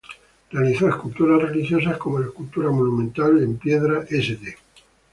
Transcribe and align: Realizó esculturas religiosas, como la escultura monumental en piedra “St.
Realizó 0.49 0.89
esculturas 0.89 1.47
religiosas, 1.47 1.95
como 1.99 2.17
la 2.17 2.25
escultura 2.25 2.71
monumental 2.71 3.37
en 3.43 3.57
piedra 3.59 4.01
“St. 4.09 4.57